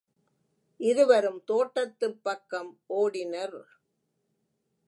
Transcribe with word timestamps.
இருவரும் 0.79 1.43
தோட்டத்துப் 1.43 2.23
பக்கம் 2.23 2.79
ஓடினர். 2.89 3.59